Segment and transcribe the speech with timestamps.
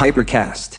[0.00, 0.78] Hypercast.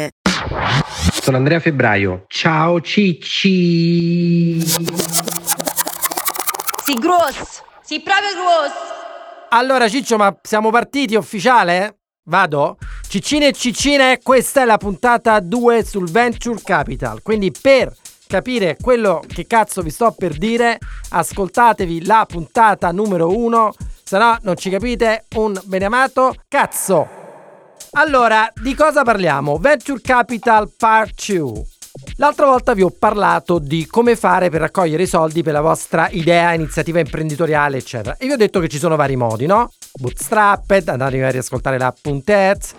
[1.21, 2.25] Sono Andrea Febbraio.
[2.27, 4.59] Ciao Cicci.
[6.83, 7.61] Sì, gross!
[7.81, 8.71] Sì, proprio gross!
[9.49, 11.99] Allora Ciccio, ma siamo partiti ufficiale?
[12.25, 12.77] Vado?
[13.07, 17.21] Ciccine e ciccine, questa è la puntata 2 sul Venture Capital.
[17.21, 17.93] Quindi per
[18.27, 20.77] capire quello che cazzo vi sto per dire,
[21.09, 27.20] ascoltatevi la puntata numero 1, se no non ci capite un beneamato cazzo.
[27.93, 29.57] Allora, di cosa parliamo?
[29.57, 31.65] Venture Capital Part 2.
[32.15, 36.07] L'altra volta vi ho parlato di come fare per raccogliere i soldi per la vostra
[36.11, 38.15] idea, iniziativa imprenditoriale, eccetera.
[38.17, 39.73] E vi ho detto che ci sono vari modi, no?
[39.99, 42.75] Bootstrapped, andate a riascoltare la Puntez.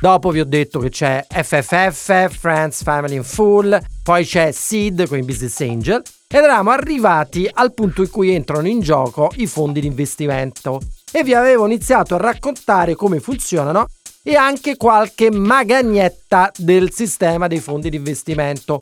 [0.00, 5.18] Dopo vi ho detto che c'è FFF, Friends, Family in Full, poi c'è Seed con
[5.18, 9.80] i Business Angel ed eravamo arrivati al punto in cui entrano in gioco i fondi
[9.80, 10.80] di investimento
[11.10, 13.86] e vi avevo iniziato a raccontare come funzionano
[14.22, 18.80] e anche qualche magagnetta del sistema dei fondi di investimento.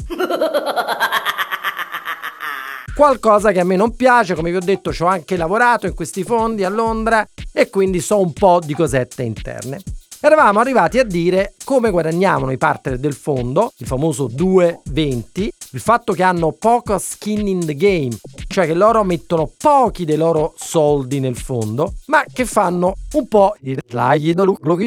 [2.94, 5.94] Qualcosa che a me non piace, come vi ho detto, ci ho anche lavorato in
[5.94, 9.80] questi fondi a Londra e quindi so un po' di cosette interne.
[10.20, 16.12] Eravamo arrivati a dire come guadagnavano i partner del fondo, il famoso 220, il fatto
[16.12, 21.20] che hanno poco skin in the game, cioè che loro mettono pochi dei loro soldi
[21.20, 23.77] nel fondo, ma che fanno un po' i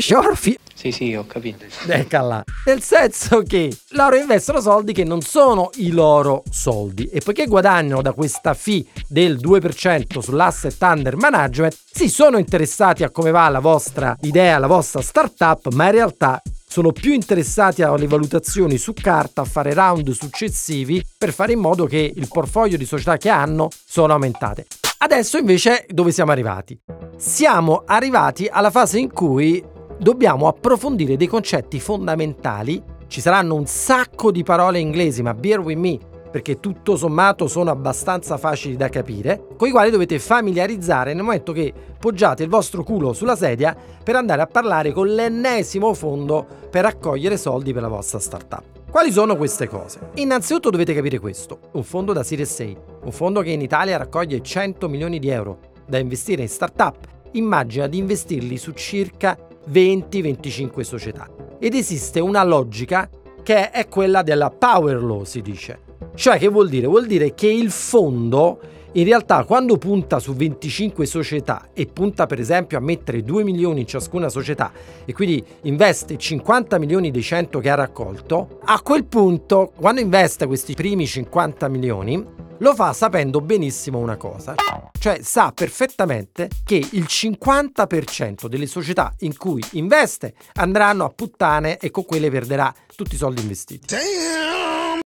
[0.02, 0.58] shorfi.
[0.74, 1.66] Sì, sì, ho capito.
[2.10, 2.44] Là.
[2.66, 8.02] Nel senso che loro investono soldi che non sono i loro soldi e poiché guadagnano
[8.02, 13.60] da questa fee del 2% sull'asset under management, si sono interessati a come va la
[13.60, 19.42] vostra idea, la vostra startup, ma in realtà sono più interessati alle valutazioni su carta,
[19.42, 23.68] a fare round successivi per fare in modo che il portfolio di società che hanno
[23.86, 24.68] sono aumentate.
[25.00, 26.80] Adesso invece dove siamo arrivati?
[27.18, 29.62] Siamo arrivati alla fase in cui
[29.98, 32.82] dobbiamo approfondire dei concetti fondamentali.
[33.08, 35.98] Ci saranno un sacco di parole inglesi, ma bear with me,
[36.30, 41.52] perché tutto sommato sono abbastanza facili da capire, con i quali dovete familiarizzare nel momento
[41.52, 46.84] che poggiate il vostro culo sulla sedia per andare a parlare con l'ennesimo fondo per
[46.84, 48.64] raccogliere soldi per la vostra startup.
[48.90, 50.00] Quali sono queste cose?
[50.16, 52.66] Innanzitutto dovete capire questo, un fondo da Series A,
[53.04, 56.98] un fondo che in Italia raccoglie 100 milioni di euro da investire in startup,
[57.32, 59.38] immagina di investirli su circa
[59.72, 61.28] 20-25 società.
[61.60, 63.10] Ed esiste una logica
[63.44, 65.89] che è quella della power law, si dice.
[66.20, 66.86] Cioè che vuol dire?
[66.86, 68.60] Vuol dire che il fondo
[68.92, 73.80] in realtà quando punta su 25 società e punta per esempio a mettere 2 milioni
[73.80, 74.74] in ciascuna società
[75.06, 80.46] e quindi investe 50 milioni dei 100 che ha raccolto, a quel punto quando investe
[80.46, 82.26] questi primi 50 milioni
[82.60, 84.56] lo fa sapendo benissimo una cosa,
[85.00, 91.90] cioè sa perfettamente che il 50% delle società in cui investe andranno a puttane e
[91.92, 93.96] con quelle perderà tutti i soldi investiti.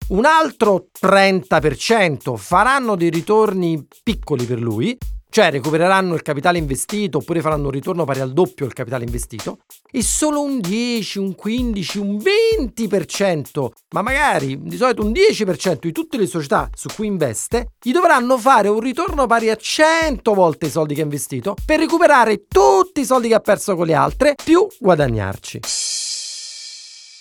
[0.09, 4.97] Un altro 30% faranno dei ritorni piccoli per lui,
[5.33, 9.61] cioè recupereranno il capitale investito oppure faranno un ritorno pari al doppio del capitale investito,
[9.91, 15.91] e solo un 10, un 15, un 20%, ma magari di solito un 10% di
[15.91, 20.67] tutte le società su cui investe, gli dovranno fare un ritorno pari a 100 volte
[20.67, 23.95] i soldi che ha investito per recuperare tutti i soldi che ha perso con le
[23.95, 25.61] altre, più guadagnarci.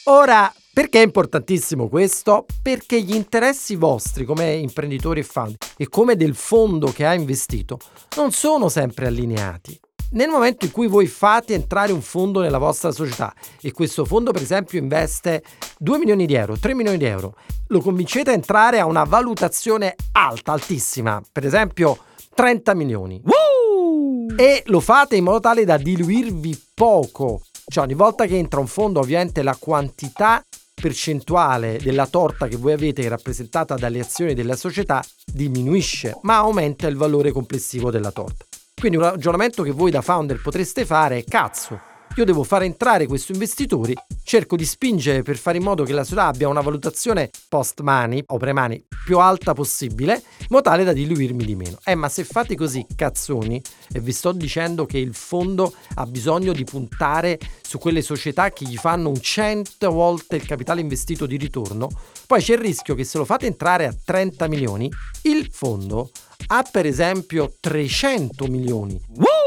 [0.04, 2.46] Ora, perché è importantissimo questo?
[2.62, 7.78] Perché gli interessi vostri come imprenditori e fund e come del fondo che ha investito
[8.16, 9.78] non sono sempre allineati.
[10.12, 14.30] Nel momento in cui voi fate entrare un fondo nella vostra società e questo fondo
[14.32, 15.42] per esempio investe
[15.78, 17.34] 2 milioni di euro, 3 milioni di euro,
[17.66, 21.98] lo convincete a entrare a una valutazione alta, altissima, per esempio
[22.34, 23.20] 30 milioni.
[23.22, 24.34] Woo!
[24.36, 27.42] E lo fate in modo tale da diluirvi poco
[27.72, 30.44] cioè ogni volta che entra un fondo ovviamente la quantità
[30.82, 36.96] percentuale della torta che voi avete rappresentata dalle azioni della società diminuisce, ma aumenta il
[36.96, 38.44] valore complessivo della torta.
[38.74, 41.80] Quindi un ragionamento che voi da founder potreste fare è cazzo,
[42.16, 46.04] io devo fare entrare questi investitori, cerco di spingere per fare in modo che la
[46.04, 51.44] società abbia una valutazione post-money o pre-money più alta possibile, in modo tale da diluirmi
[51.44, 51.78] di meno.
[51.84, 53.60] Eh, ma se fate così, cazzoni,
[53.92, 58.66] e vi sto dicendo che il fondo ha bisogno di puntare su quelle società che
[58.66, 61.88] gli fanno un 100 volte il capitale investito di ritorno,
[62.26, 64.90] poi c'è il rischio che se lo fate entrare a 30 milioni,
[65.22, 66.10] il fondo
[66.48, 69.00] ha per esempio 300 milioni.
[69.16, 69.41] Woo!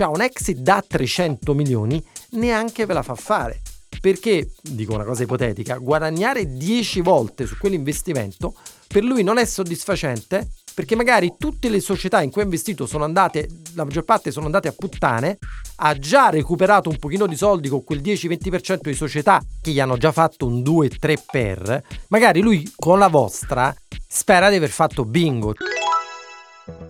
[0.00, 3.60] Cioè un exit da 300 milioni neanche ve la fa fare.
[4.00, 8.54] Perché, dico una cosa ipotetica, guadagnare 10 volte su quell'investimento
[8.88, 13.04] per lui non è soddisfacente perché magari tutte le società in cui ha investito sono
[13.04, 15.36] andate, la maggior parte sono andate a puttane,
[15.76, 19.98] ha già recuperato un pochino di soldi con quel 10-20% di società che gli hanno
[19.98, 23.74] già fatto un 2-3 per, magari lui con la vostra
[24.08, 25.52] spera di aver fatto bingo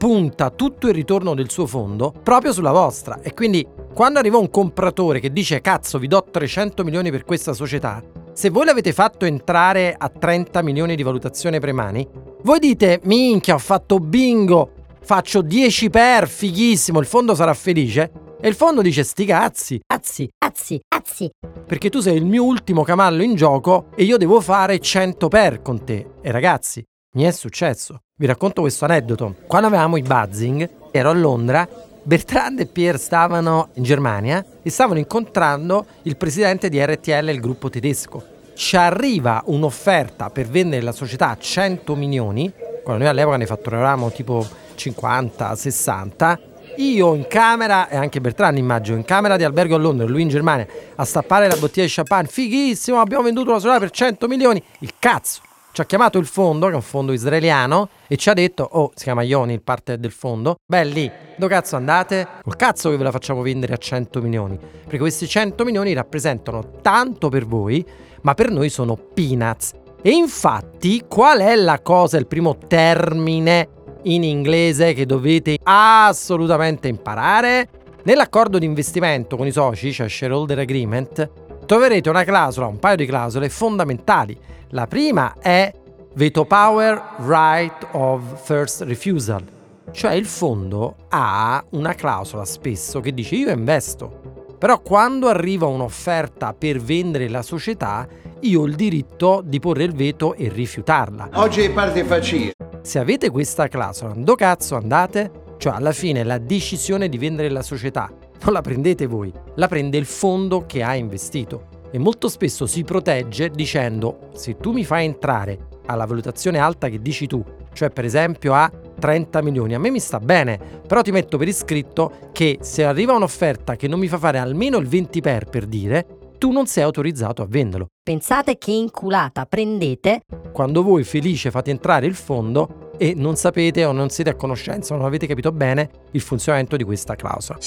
[0.00, 4.48] punta tutto il ritorno del suo fondo proprio sulla vostra e quindi quando arriva un
[4.48, 8.02] compratore che dice cazzo vi do 300 milioni per questa società,
[8.32, 12.08] se voi l'avete fatto entrare a 30 milioni di valutazione premani,
[12.44, 14.70] voi dite minchia ho fatto bingo,
[15.02, 18.10] faccio 10 per, fighissimo, il fondo sarà felice.
[18.40, 21.28] E il fondo dice sti cazzi, Cazzi, cazzi, cazzi.
[21.66, 25.60] perché tu sei il mio ultimo cavallo in gioco e io devo fare 100 per
[25.60, 26.06] con te.
[26.22, 26.82] E ragazzi,
[27.12, 28.02] mi è successo.
[28.14, 29.34] Vi racconto questo aneddoto.
[29.46, 31.68] Quando avevamo i buzzing, ero a Londra,
[32.02, 37.68] Bertrand e Pierre stavano in Germania e stavano incontrando il presidente di RTL, il gruppo
[37.68, 38.38] tedesco.
[38.54, 42.52] Ci arriva un'offerta per vendere la società a 100 milioni,
[42.84, 46.40] quando noi all'epoca ne fatturavamo tipo 50, 60.
[46.76, 50.28] Io in camera, e anche Bertrand immagino, in camera di albergo a Londra, lui in
[50.28, 54.62] Germania, a stappare la bottiglia di champagne, fighissimo, abbiamo venduto la società per 100 milioni,
[54.80, 55.40] il cazzo!
[55.72, 58.90] Ci ha chiamato il fondo, che è un fondo israeliano, e ci ha detto, oh,
[58.96, 62.26] si chiama Ioni, il partner del fondo, belli, dove cazzo andate?
[62.42, 66.72] Col cazzo che ve la facciamo vendere a 100 milioni, perché questi 100 milioni rappresentano
[66.82, 67.86] tanto per voi,
[68.22, 69.70] ma per noi sono peanuts.
[70.02, 73.68] E infatti, qual è la cosa, il primo termine
[74.02, 77.68] in inglese che dovete assolutamente imparare?
[78.02, 81.30] Nell'accordo di investimento con i soci, cioè shareholder agreement,
[81.64, 84.36] troverete una clausola, un paio di clausole fondamentali.
[84.72, 85.72] La prima è
[86.14, 89.42] veto power right of first refusal,
[89.90, 96.54] cioè il fondo ha una clausola spesso che dice io investo, però quando arriva un'offerta
[96.54, 98.06] per vendere la società,
[98.42, 101.30] io ho il diritto di porre il veto e rifiutarla.
[101.32, 102.52] Oggi parte facile.
[102.80, 105.56] Se avete questa clausola, do cazzo andate?
[105.58, 108.08] Cioè alla fine la decisione di vendere la società
[108.44, 111.69] non la prendete voi, la prende il fondo che ha investito.
[111.90, 117.00] E molto spesso si protegge dicendo se tu mi fai entrare alla valutazione alta che
[117.00, 117.42] dici tu,
[117.72, 121.48] cioè per esempio a 30 milioni, a me mi sta bene, però ti metto per
[121.48, 125.66] iscritto che se arriva un'offerta che non mi fa fare almeno il 20 per per
[125.66, 126.06] dire,
[126.38, 127.88] tu non sei autorizzato a venderlo.
[128.02, 130.22] Pensate che inculata prendete?
[130.52, 134.94] Quando voi felice fate entrare il fondo e non sapete o non siete a conoscenza
[134.94, 137.58] o non avete capito bene il funzionamento di questa clausola.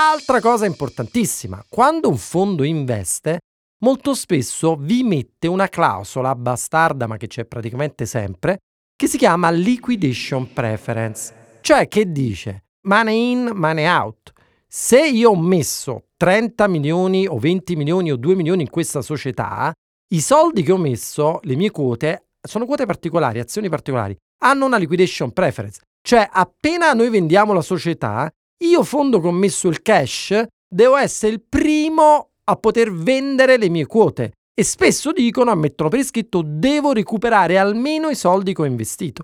[0.00, 3.40] Altra cosa importantissima, quando un fondo investe,
[3.82, 8.58] molto spesso vi mette una clausola bastarda, ma che c'è praticamente sempre,
[8.94, 14.30] che si chiama liquidation preference, cioè che dice money in, money out.
[14.68, 19.72] Se io ho messo 30 milioni o 20 milioni o 2 milioni in questa società,
[20.14, 24.76] i soldi che ho messo, le mie quote, sono quote particolari, azioni particolari, hanno una
[24.76, 25.80] liquidation preference.
[26.00, 28.30] Cioè, appena noi vendiamo la società,
[28.64, 33.68] io fondo che ho messo il cash, devo essere il primo a poter vendere le
[33.68, 34.32] mie quote.
[34.58, 39.22] E spesso dicono, ammettono per iscritto, devo recuperare almeno i soldi che ho investito.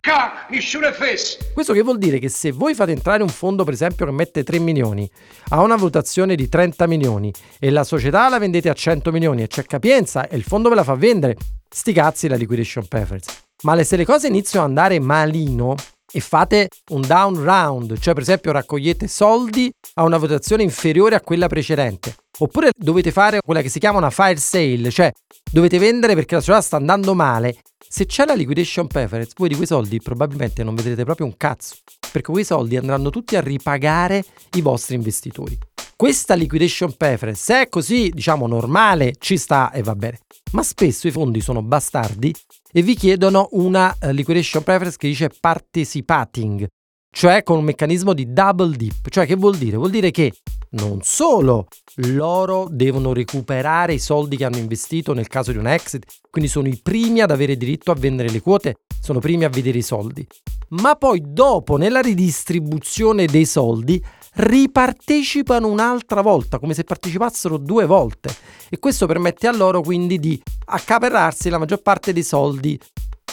[1.52, 4.44] Questo che vuol dire che se voi fate entrare un fondo, per esempio, che mette
[4.44, 5.10] 3 milioni,
[5.48, 9.48] ha una valutazione di 30 milioni e la società la vendete a 100 milioni e
[9.48, 11.36] c'è capienza e il fondo ve la fa vendere,
[11.68, 13.32] sti cazzi la liquidation preference.
[13.64, 15.74] Ma se le cose iniziano ad andare malino,
[16.16, 21.20] e fate un down round, cioè per esempio raccogliete soldi a una votazione inferiore a
[21.20, 22.14] quella precedente.
[22.38, 25.10] Oppure dovete fare quella che si chiama una fire sale, cioè
[25.50, 27.56] dovete vendere perché la società sta andando male.
[27.88, 31.74] Se c'è la liquidation preference, voi di quei soldi probabilmente non vedrete proprio un cazzo,
[32.12, 35.58] perché quei soldi andranno tutti a ripagare i vostri investitori.
[35.96, 40.18] Questa liquidation preference, è così, diciamo, normale, ci sta e va bene.
[40.50, 42.34] Ma spesso i fondi sono bastardi
[42.72, 46.66] e vi chiedono una uh, liquidation preference che dice participating,
[47.10, 49.08] cioè con un meccanismo di double dip.
[49.08, 49.76] Cioè che vuol dire?
[49.76, 50.32] Vuol dire che
[50.70, 56.06] non solo loro devono recuperare i soldi che hanno investito nel caso di un exit,
[56.28, 59.48] quindi sono i primi ad avere diritto a vendere le quote, sono i primi a
[59.48, 60.26] vedere i soldi,
[60.70, 64.02] ma poi dopo nella ridistribuzione dei soldi
[64.34, 68.34] ripartecipano un'altra volta, come se partecipassero due volte.
[68.68, 72.78] E questo permette a loro quindi di accaparrarsi la maggior parte dei soldi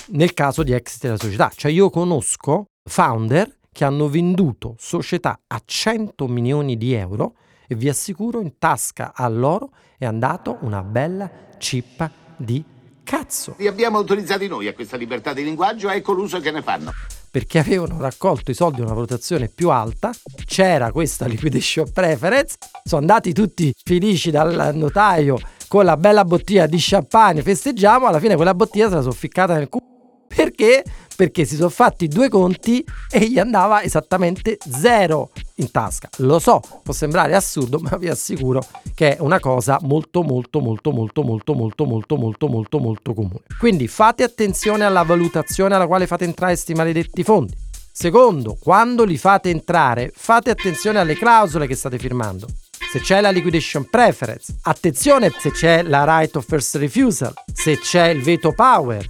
[0.10, 1.51] nel caso di exit della società.
[1.55, 7.36] Cioè io conosco founder che hanno venduto società a 100 milioni di euro
[7.67, 12.63] e vi assicuro in tasca a loro è andato una bella cippa di
[13.03, 13.55] cazzo.
[13.58, 16.91] Li abbiamo autorizzati noi a questa libertà di linguaggio, ecco l'uso che ne fanno.
[17.32, 20.12] Perché avevano raccolto i soldi a una valutazione più alta,
[20.46, 26.76] c'era questa liquidation preference, sono andati tutti felici dal notaio con la bella bottiglia di
[26.78, 29.86] champagne, festeggiamo, alla fine quella bottiglia se la sono ficcata nel culo.
[30.28, 30.84] Perché?
[31.15, 36.10] Perché si sono fatti due conti e gli andava esattamente zero in tasca.
[36.18, 38.63] Lo so, può sembrare assurdo, ma vi assicuro
[38.94, 43.41] che è una cosa molto molto molto molto molto molto molto molto molto molto comune.
[43.58, 47.53] Quindi fate attenzione alla valutazione alla quale fate entrare questi maledetti fondi.
[47.94, 52.48] Secondo, quando li fate entrare, fate attenzione alle clausole che state firmando.
[52.91, 58.08] Se c'è la liquidation preference, attenzione se c'è la right of first refusal, se c'è
[58.08, 59.08] il veto power,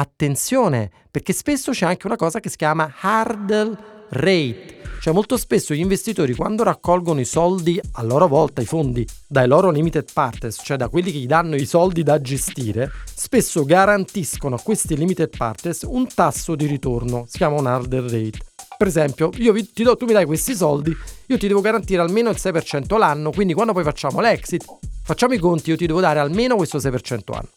[0.00, 3.76] attenzione, perché spesso c'è anche una cosa che si chiama hurdle
[4.10, 4.76] rate.
[5.00, 9.46] Cioè molto spesso gli investitori quando raccolgono i soldi a loro volta, i fondi dai
[9.46, 14.56] loro limited partners, cioè da quelli che gli danno i soldi da gestire, spesso garantiscono
[14.56, 18.38] a questi limited partners un tasso di ritorno, si chiama un hurdle rate.
[18.76, 20.94] Per esempio, io vi, ti do, tu mi dai questi soldi,
[21.26, 24.64] io ti devo garantire almeno il 6% l'anno, quindi quando poi facciamo l'exit,
[25.02, 27.48] facciamo i conti, io ti devo dare almeno questo 6% l'anno.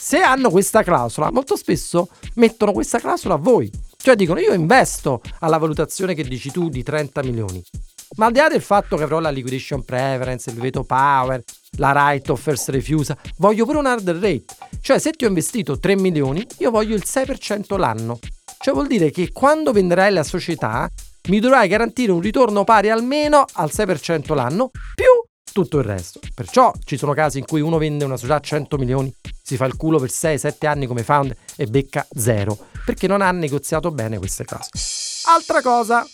[0.00, 3.68] Se hanno questa clausola, molto spesso mettono questa clausola a voi.
[3.96, 7.62] Cioè dicono io investo alla valutazione che dici tu di 30 milioni.
[8.16, 11.42] Ma al di là del fatto che avrò la liquidation preference, il veto power,
[11.78, 14.44] la right of first refusal, voglio pure un hard rate.
[14.80, 18.20] Cioè se ti ho investito 3 milioni, io voglio il 6% l'anno.
[18.60, 20.88] Cioè vuol dire che quando venderai la società
[21.28, 25.06] mi dovrai garantire un ritorno pari almeno al 6% l'anno più
[25.52, 26.20] tutto il resto.
[26.34, 29.12] Perciò ci sono casi in cui uno vende una società a 100 milioni,
[29.48, 33.30] si fa il culo per 6-7 anni come founder e becca zero, perché non ha
[33.30, 34.68] negoziato bene queste cose.
[35.26, 36.06] Altra cosa,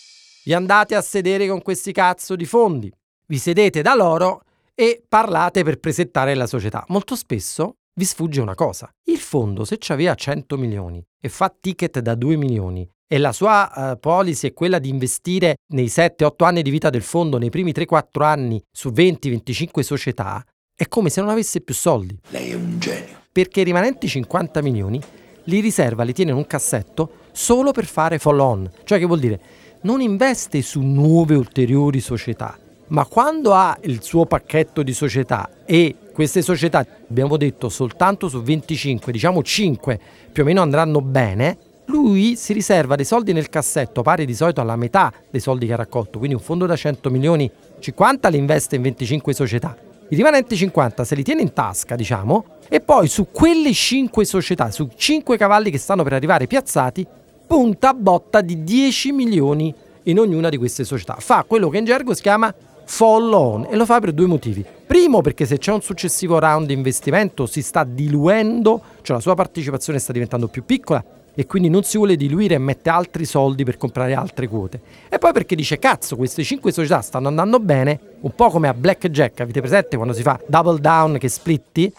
[0.44, 2.92] vi andate a sedere con questi cazzo di fondi,
[3.26, 6.84] vi sedete da loro e parlate per presentare la società.
[6.88, 8.88] Molto spesso vi sfugge una cosa.
[9.06, 13.70] Il fondo, se aveva 100 milioni e fa ticket da 2 milioni e la sua
[13.74, 17.72] uh, policy è quella di investire nei 7-8 anni di vita del fondo, nei primi
[17.72, 20.44] 3-4 anni, su 20-25 società,
[20.76, 22.18] è come se non avesse più soldi.
[22.30, 23.23] Lei è un genio.
[23.34, 25.00] Perché i rimanenti 50 milioni
[25.46, 28.70] li riserva, li tiene in un cassetto solo per fare follow on.
[28.84, 29.40] Cioè che vuol dire
[29.80, 32.56] non investe su nuove ulteriori società,
[32.88, 38.40] ma quando ha il suo pacchetto di società e queste società, abbiamo detto soltanto su
[38.40, 40.00] 25, diciamo 5
[40.30, 44.60] più o meno andranno bene, lui si riserva dei soldi nel cassetto pari di solito
[44.60, 47.50] alla metà dei soldi che ha raccolto, quindi un fondo da 100 milioni,
[47.80, 49.76] 50 li investe in 25 società.
[50.14, 54.70] I rimanenti 50 se li tiene in tasca, diciamo, e poi su quelle 5 società,
[54.70, 57.04] su 5 cavalli che stanno per arrivare piazzati,
[57.44, 61.16] punta a botta di 10 milioni in ognuna di queste società.
[61.18, 62.54] Fa quello che in gergo si chiama
[62.84, 64.64] follow on e lo fa per due motivi.
[64.86, 69.34] Primo perché se c'è un successivo round di investimento si sta diluendo, cioè la sua
[69.34, 71.04] partecipazione sta diventando più piccola
[71.34, 74.80] e quindi non si vuole diluire e mette altri soldi per comprare altre quote.
[75.08, 78.74] E poi perché dice cazzo, queste 5 società stanno andando bene, un po' come a
[78.74, 81.92] Blackjack, avete presente quando si fa double down che splitti?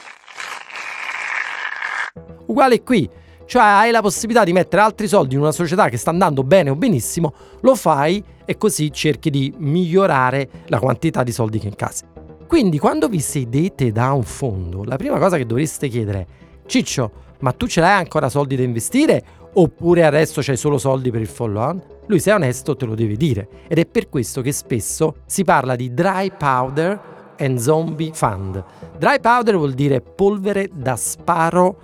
[2.46, 3.10] Uguale qui,
[3.46, 6.70] cioè hai la possibilità di mettere altri soldi in una società che sta andando bene
[6.70, 12.04] o benissimo, lo fai e così cerchi di migliorare la quantità di soldi che incassi.
[12.48, 16.26] Quindi quando vi sedete da un fondo, la prima cosa che dovreste chiedere è
[16.68, 19.24] Ciccio, ma tu ce l'hai ancora soldi da investire
[19.54, 21.82] oppure adesso c'hai solo soldi per il follow on?
[22.08, 25.44] Lui se è onesto te lo deve dire ed è per questo che spesso si
[25.44, 27.00] parla di dry powder
[27.38, 28.64] and zombie fund.
[28.98, 31.80] Dry powder vuol dire polvere da sparo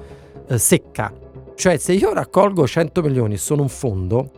[0.48, 1.14] eh, secca,
[1.56, 4.32] cioè se io raccolgo 100 milioni e sono un fondo,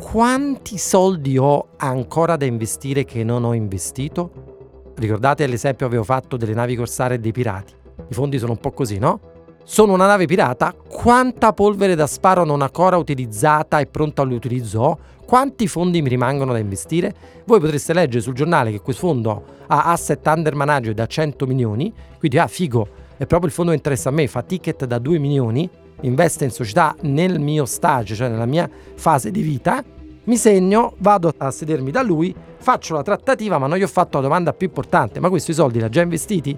[0.00, 4.92] quanti soldi ho ancora da investire che non ho investito?
[4.94, 7.74] Ricordate l'esempio che avevo fatto delle navi corsarie e dei pirati?
[8.08, 9.31] I fondi sono un po' così, no?
[9.64, 10.74] Sono una nave pirata?
[10.74, 14.98] Quanta polvere da sparo non ancora utilizzata e pronta all'utilizzo?
[15.24, 17.14] Quanti fondi mi rimangono da investire?
[17.46, 21.92] Voi potreste leggere sul giornale che quel fondo ha asset under manager da 100 milioni,
[22.18, 25.18] quindi ah figo, è proprio il fondo che interessa a me, fa ticket da 2
[25.18, 29.82] milioni, investe in società nel mio stage, cioè nella mia fase di vita,
[30.24, 34.18] mi segno, vado a sedermi da lui, faccio la trattativa, ma non gli ho fatto
[34.18, 36.56] la domanda più importante, ma questi soldi li ha già investiti?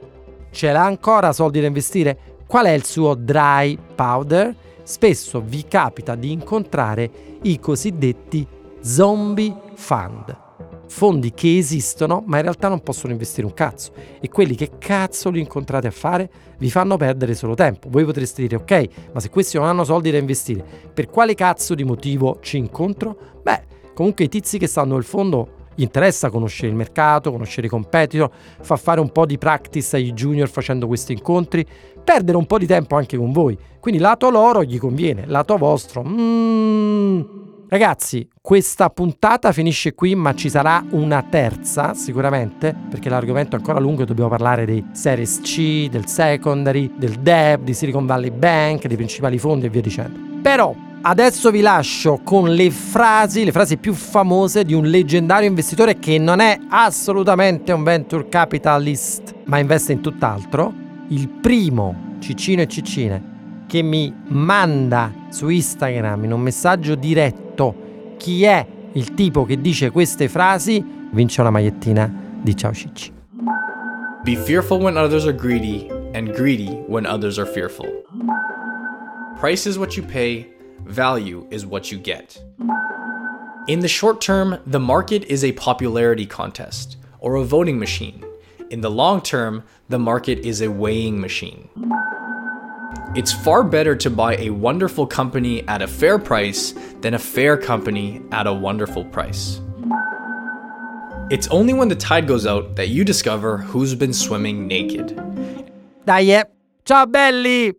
[0.50, 2.18] Ce l'ha ancora soldi da investire?
[2.54, 4.54] Qual è il suo dry powder?
[4.84, 7.11] Spesso vi capita di incontrare
[7.42, 8.46] i cosiddetti
[8.80, 10.38] zombie fund.
[10.87, 15.30] fondi che esistono ma in realtà non possono investire un cazzo e quelli che cazzo
[15.30, 17.88] li incontrate a fare vi fanno perdere solo tempo.
[17.90, 21.75] Voi potreste dire ok, ma se questi non hanno soldi da investire, per quale cazzo
[21.75, 23.16] di motivo ci incontro?
[23.42, 27.70] Beh, comunque i tizi che stanno nel fondo gli interessa conoscere il mercato, conoscere i
[27.70, 31.66] competitor, fa fare un po' di practice ai junior facendo questi incontri,
[32.02, 33.56] perdere un po' di tempo anche con voi.
[33.80, 36.04] Quindi lato loro gli conviene, lato vostro...
[36.06, 37.42] Mm.
[37.66, 43.80] Ragazzi, questa puntata finisce qui, ma ci sarà una terza sicuramente, perché l'argomento è ancora
[43.80, 48.86] lungo e dobbiamo parlare dei Series C, del secondary, del DEB, di Silicon Valley Bank,
[48.86, 50.20] dei principali fondi e via dicendo.
[50.40, 50.72] Però
[51.06, 56.16] Adesso vi lascio con le frasi, le frasi più famose di un leggendario investitore che
[56.18, 60.73] non è assolutamente un venture capitalist, ma investe in tutt'altro.
[61.08, 63.32] Il primo Ciccino e Ciccine
[63.66, 69.90] che mi manda su Instagram in un messaggio diretto chi è il tipo che dice
[69.90, 70.82] queste frasi
[71.12, 73.12] vince una magliettina di Ciao Cicci.
[74.23, 77.84] Be fearful when others are greedy, and greedy when others are fearful.
[79.38, 80.53] Price is what you pay,
[80.84, 82.42] value is what you get.
[83.66, 88.22] In the short term, the market is a popularity contest or a voting machine.
[88.70, 91.68] In the long term, the market is a weighing machine.
[93.14, 97.56] It's far better to buy a wonderful company at a fair price than a fair
[97.56, 99.60] company at a wonderful price.
[101.30, 105.18] It's only when the tide goes out that you discover who's been swimming naked.
[106.04, 106.44] Dai,
[106.84, 107.72] ciao belli!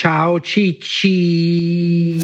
[0.00, 2.16] Ciao Cicci.